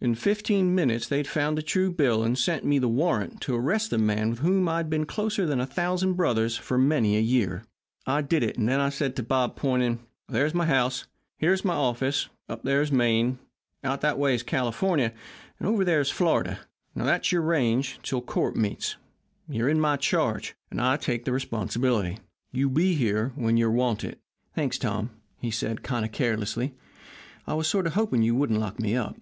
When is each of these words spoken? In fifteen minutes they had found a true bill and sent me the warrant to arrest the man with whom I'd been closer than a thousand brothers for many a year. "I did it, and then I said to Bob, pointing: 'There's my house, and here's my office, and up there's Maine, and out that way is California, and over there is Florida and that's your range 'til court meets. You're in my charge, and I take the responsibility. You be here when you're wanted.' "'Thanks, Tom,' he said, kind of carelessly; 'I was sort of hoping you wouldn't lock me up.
In 0.00 0.14
fifteen 0.16 0.74
minutes 0.74 1.08
they 1.08 1.18
had 1.18 1.26
found 1.26 1.58
a 1.58 1.62
true 1.62 1.92
bill 1.92 2.22
and 2.22 2.38
sent 2.38 2.64
me 2.64 2.78
the 2.78 2.88
warrant 2.88 3.40
to 3.42 3.54
arrest 3.54 3.90
the 3.90 3.98
man 3.98 4.30
with 4.30 4.38
whom 4.40 4.68
I'd 4.68 4.88
been 4.90 5.06
closer 5.06 5.44
than 5.44 5.60
a 5.60 5.66
thousand 5.66 6.14
brothers 6.14 6.56
for 6.56 6.78
many 6.78 7.16
a 7.16 7.20
year. 7.20 7.64
"I 8.06 8.22
did 8.22 8.42
it, 8.44 8.56
and 8.56 8.68
then 8.68 8.80
I 8.80 8.88
said 8.90 9.14
to 9.16 9.22
Bob, 9.24 9.56
pointing: 9.56 10.00
'There's 10.28 10.54
my 10.54 10.66
house, 10.66 11.02
and 11.02 11.10
here's 11.38 11.64
my 11.64 11.74
office, 11.74 12.24
and 12.48 12.54
up 12.54 12.62
there's 12.64 12.92
Maine, 12.92 13.38
and 13.82 13.92
out 13.92 14.00
that 14.02 14.18
way 14.18 14.34
is 14.34 14.44
California, 14.44 15.12
and 15.58 15.68
over 15.68 15.84
there 15.84 16.00
is 16.00 16.10
Florida 16.10 16.60
and 16.94 17.06
that's 17.06 17.32
your 17.32 17.42
range 17.42 17.98
'til 18.02 18.20
court 18.22 18.54
meets. 18.56 18.96
You're 19.48 19.68
in 19.68 19.80
my 19.80 19.96
charge, 19.96 20.54
and 20.70 20.80
I 20.80 20.96
take 20.96 21.24
the 21.24 21.32
responsibility. 21.32 22.18
You 22.52 22.68
be 22.68 22.94
here 22.94 23.32
when 23.36 23.56
you're 23.56 23.70
wanted.' 23.70 24.18
"'Thanks, 24.54 24.78
Tom,' 24.78 25.10
he 25.40 25.52
said, 25.52 25.82
kind 25.84 26.04
of 26.04 26.12
carelessly; 26.12 26.74
'I 27.48 27.54
was 27.54 27.68
sort 27.68 27.86
of 27.86 27.94
hoping 27.94 28.22
you 28.22 28.34
wouldn't 28.34 28.60
lock 28.60 28.80
me 28.80 28.96
up. 28.96 29.16